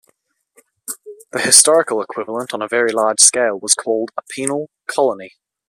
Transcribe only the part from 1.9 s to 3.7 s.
equivalent on a very large scale